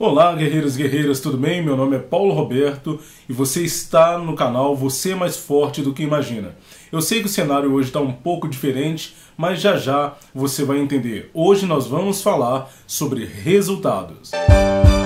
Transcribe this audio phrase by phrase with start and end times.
[0.00, 1.60] Olá, guerreiros e guerreiras, tudo bem?
[1.60, 6.04] Meu nome é Paulo Roberto e você está no canal Você Mais Forte do que
[6.04, 6.54] Imagina.
[6.92, 10.78] Eu sei que o cenário hoje está um pouco diferente, mas já já você vai
[10.78, 11.32] entender.
[11.34, 14.30] Hoje nós vamos falar sobre resultados.
[14.30, 14.97] Música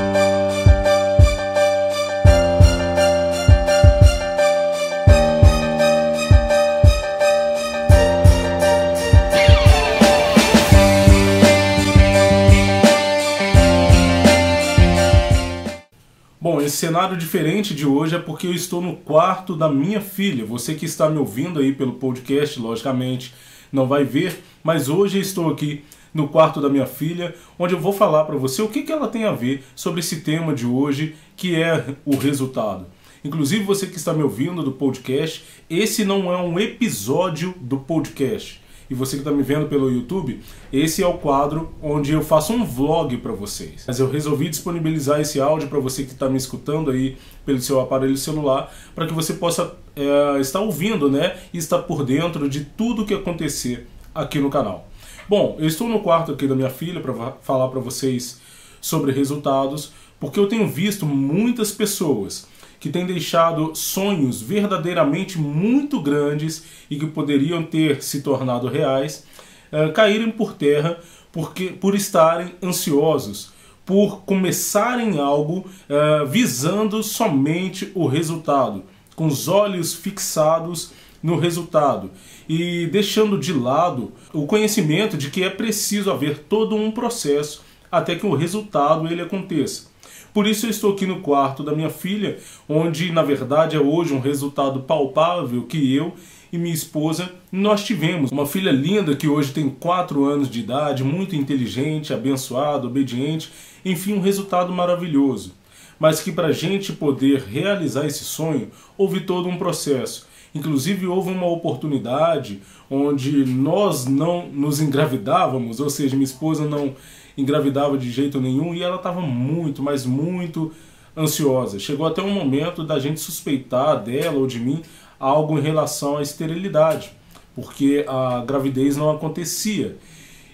[16.83, 20.45] cenário diferente de hoje é porque eu estou no quarto da minha filha.
[20.45, 23.33] Você que está me ouvindo aí pelo podcast, logicamente,
[23.73, 27.79] não vai ver, mas hoje eu estou aqui no quarto da minha filha, onde eu
[27.79, 30.67] vou falar para você o que, que ela tem a ver sobre esse tema de
[30.67, 32.85] hoje, que é o resultado.
[33.25, 38.61] Inclusive você que está me ouvindo do podcast, esse não é um episódio do podcast
[38.91, 40.41] e você que está me vendo pelo YouTube,
[40.73, 43.85] esse é o quadro onde eu faço um vlog para vocês.
[43.87, 47.81] Mas eu resolvi disponibilizar esse áudio para você que está me escutando aí pelo seu
[47.81, 52.65] aparelho celular, para que você possa é, estar ouvindo, né, e estar por dentro de
[52.65, 54.89] tudo que acontecer aqui no canal.
[55.29, 58.41] Bom, eu estou no quarto aqui da minha filha para falar para vocês
[58.81, 62.47] sobre resultados, porque eu tenho visto muitas pessoas
[62.83, 69.25] que tem deixado sonhos verdadeiramente muito grandes e que poderiam ter se tornado reais
[69.71, 70.99] uh, caírem por terra
[71.31, 73.53] porque, por estarem ansiosos,
[73.87, 78.83] por começarem algo uh, visando somente o resultado,
[79.15, 80.91] com os olhos fixados
[81.23, 82.11] no resultado
[82.49, 88.17] e deixando de lado o conhecimento de que é preciso haver todo um processo até
[88.17, 89.92] que o resultado ele aconteça.
[90.33, 94.15] Por isso eu estou aqui no quarto da minha filha, onde na verdade é hoje
[94.15, 96.15] um resultado palpável que eu
[96.51, 98.31] e minha esposa nós tivemos.
[98.31, 103.53] Uma filha linda que hoje tem 4 anos de idade, muito inteligente, abençoada, obediente,
[103.85, 105.53] enfim, um resultado maravilhoso.
[105.99, 110.27] Mas que para a gente poder realizar esse sonho, houve todo um processo.
[110.55, 112.61] Inclusive houve uma oportunidade
[112.91, 116.95] onde nós não nos engravidávamos, ou seja, minha esposa não
[117.37, 120.73] engravidava de jeito nenhum e ela estava muito, mas muito
[121.17, 121.79] ansiosa.
[121.79, 124.83] Chegou até um momento da gente suspeitar dela ou de mim
[125.19, 127.13] algo em relação à esterilidade,
[127.55, 129.97] porque a gravidez não acontecia.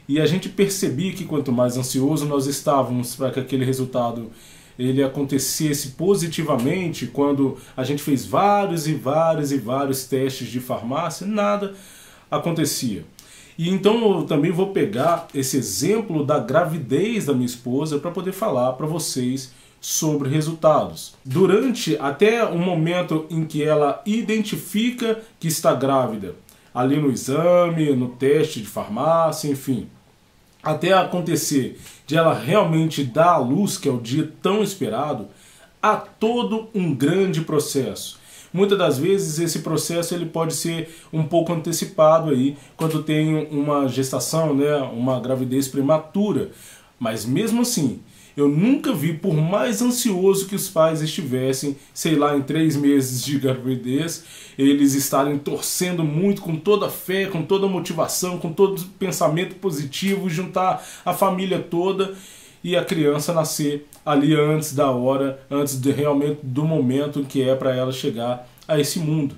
[0.08, 4.30] E a gente percebia que quanto mais ansioso nós estávamos para que aquele resultado
[4.78, 11.26] ele acontecesse positivamente, quando a gente fez vários e vários e vários testes de farmácia,
[11.26, 11.74] nada
[12.30, 13.04] acontecia.
[13.58, 18.30] E então eu também vou pegar esse exemplo da gravidez da minha esposa para poder
[18.30, 21.14] falar para vocês sobre resultados.
[21.24, 26.36] Durante até o momento em que ela identifica que está grávida,
[26.72, 29.88] ali no exame, no teste de farmácia, enfim,
[30.62, 35.26] até acontecer de ela realmente dar a luz, que é o dia tão esperado,
[35.82, 38.17] há todo um grande processo.
[38.52, 43.88] Muitas das vezes esse processo ele pode ser um pouco antecipado aí quando tem uma
[43.88, 46.50] gestação, né, uma gravidez prematura.
[46.98, 48.00] Mas mesmo assim,
[48.38, 53.24] eu nunca vi, por mais ansioso que os pais estivessem, sei lá, em três meses
[53.24, 54.24] de gravidez,
[54.56, 58.84] eles estarem torcendo muito com toda a fé, com toda a motivação, com todo o
[58.98, 62.14] pensamento positivo, juntar a família toda
[62.62, 67.54] e a criança nascer ali antes da hora, antes de realmente do momento que é
[67.54, 69.34] para ela chegar a esse mundo.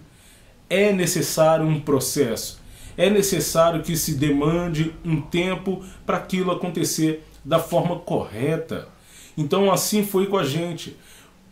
[0.68, 2.60] É necessário um processo.
[2.96, 8.88] É necessário que se demande um tempo para aquilo acontecer da forma correta.
[9.36, 10.96] Então assim foi com a gente,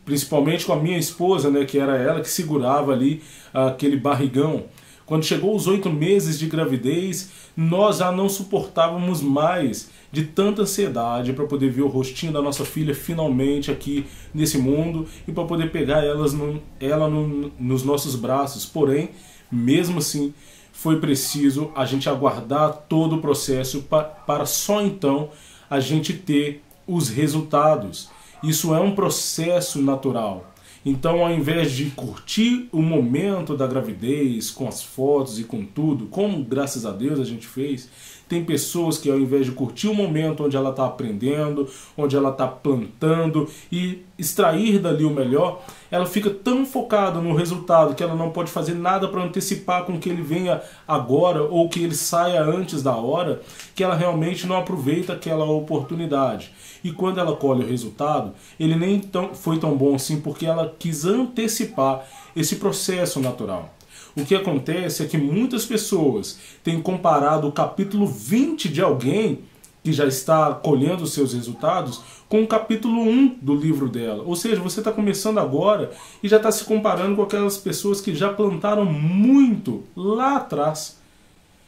[0.04, 4.64] principalmente com a minha esposa, né, que era ela que segurava ali aquele barrigão.
[5.08, 11.32] Quando chegou os oito meses de gravidez, nós já não suportávamos mais de tanta ansiedade
[11.32, 14.04] para poder ver o rostinho da nossa filha finalmente aqui
[14.34, 18.66] nesse mundo e para poder pegar elas no, ela no, nos nossos braços.
[18.66, 19.08] Porém,
[19.50, 20.34] mesmo assim,
[20.72, 25.30] foi preciso a gente aguardar todo o processo pa, para só então
[25.70, 28.10] a gente ter os resultados.
[28.42, 30.52] Isso é um processo natural.
[30.84, 36.06] Então, ao invés de curtir o momento da gravidez com as fotos e com tudo,
[36.06, 37.88] como graças a Deus a gente fez,
[38.28, 42.30] tem pessoas que ao invés de curtir o momento onde ela está aprendendo, onde ela
[42.30, 48.14] está plantando e extrair dali o melhor, ela fica tão focada no resultado que ela
[48.14, 52.42] não pode fazer nada para antecipar com que ele venha agora ou que ele saia
[52.42, 53.40] antes da hora,
[53.74, 56.52] que ela realmente não aproveita aquela oportunidade.
[56.82, 60.74] E quando ela colhe o resultado, ele nem tão, foi tão bom assim porque ela
[60.78, 63.77] quis antecipar esse processo natural.
[64.18, 69.44] O que acontece é que muitas pessoas têm comparado o capítulo 20 de alguém
[69.84, 74.24] que já está colhendo os seus resultados, com o capítulo 1 do livro dela.
[74.26, 78.12] Ou seja, você está começando agora e já está se comparando com aquelas pessoas que
[78.12, 80.98] já plantaram muito lá atrás.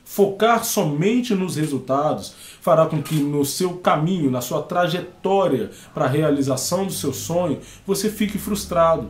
[0.05, 6.09] Focar somente nos resultados fará com que no seu caminho, na sua trajetória para a
[6.09, 9.09] realização do seu sonho, você fique frustrado.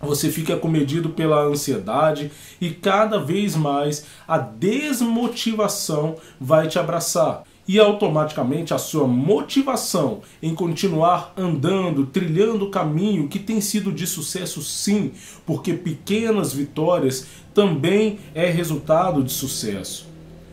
[0.00, 2.30] Você fica acomedido pela ansiedade
[2.60, 10.54] e cada vez mais a desmotivação vai te abraçar e automaticamente a sua motivação em
[10.54, 15.12] continuar andando, trilhando o caminho que tem sido de sucesso sim,
[15.44, 20.07] porque pequenas vitórias também é resultado de sucesso.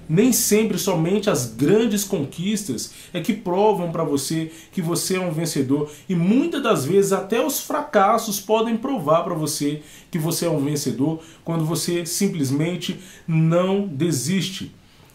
[0.08, 5.32] Nem sempre somente as grandes conquistas é que provam para você que você é um
[5.32, 9.82] vencedor e muitas das vezes até os fracassos podem provar para você
[10.12, 14.72] que você é um vencedor quando você simplesmente não desiste.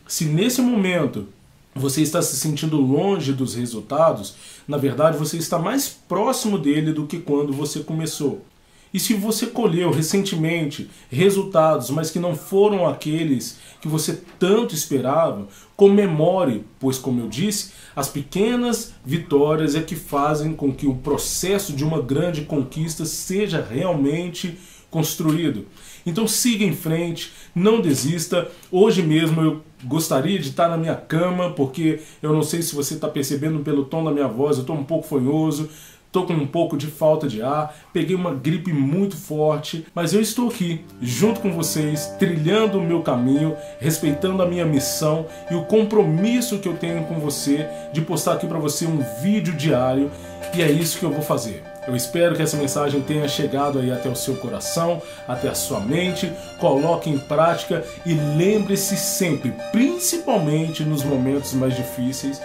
[0.09, 1.29] Se nesse momento
[1.73, 4.35] você está se sentindo longe dos resultados,
[4.67, 8.45] na verdade você está mais próximo dele do que quando você começou.
[8.93, 15.47] E se você colheu recentemente resultados, mas que não foram aqueles que você tanto esperava,
[15.77, 21.73] comemore, pois, como eu disse, as pequenas vitórias é que fazem com que o processo
[21.73, 24.59] de uma grande conquista seja realmente
[24.91, 25.67] construído.
[26.05, 28.51] Então siga em frente, não desista.
[28.71, 32.95] Hoje mesmo eu gostaria de estar na minha cama, porque eu não sei se você
[32.95, 35.71] está percebendo pelo tom da minha voz, eu estou um pouco fanhoso,
[36.11, 40.21] estou com um pouco de falta de ar, peguei uma gripe muito forte, mas eu
[40.21, 45.65] estou aqui, junto com vocês, trilhando o meu caminho, respeitando a minha missão e o
[45.65, 50.11] compromisso que eu tenho com você de postar aqui para você um vídeo diário,
[50.53, 51.63] e é isso que eu vou fazer.
[51.87, 55.81] Eu espero que essa mensagem tenha chegado aí até o seu coração, até a sua
[55.81, 56.31] mente.
[56.59, 62.41] Coloque em prática e lembre-se sempre, principalmente nos momentos mais difíceis,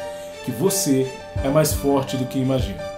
[0.45, 1.11] que você
[1.43, 2.94] é mais forte do que imagina.